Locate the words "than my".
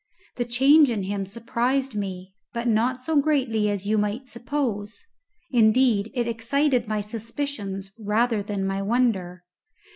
8.41-8.81